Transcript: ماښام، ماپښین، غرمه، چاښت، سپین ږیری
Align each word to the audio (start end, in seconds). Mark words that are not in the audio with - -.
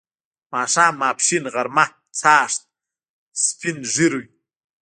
ماښام، 0.53 0.93
ماپښین، 1.01 1.43
غرمه، 1.53 1.85
چاښت، 2.19 2.61
سپین 3.45 3.77
ږیری 3.93 4.23